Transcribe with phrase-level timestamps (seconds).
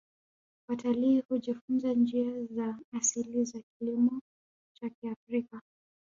[0.67, 4.21] Watalii hujifunza njia za asili za kilimo
[4.73, 5.61] cha kiafrika